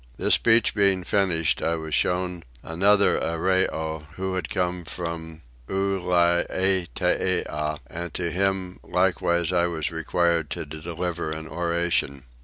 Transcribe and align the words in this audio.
This 0.17 0.33
speech 0.33 0.73
being 0.73 1.03
finished 1.03 1.61
I 1.61 1.75
was 1.75 1.93
shown 1.93 2.41
another 2.63 3.19
Arreoy, 3.19 4.03
who 4.15 4.33
had 4.33 4.49
come 4.49 4.83
from 4.83 5.43
Ulietea, 5.69 7.77
and 7.85 8.11
to 8.15 8.31
him 8.31 8.79
likewise 8.81 9.51
I 9.53 9.67
was 9.67 9.91
required 9.91 10.49
to 10.49 10.65
deliver 10.65 11.29
an 11.29 11.47
oration. 11.47 12.23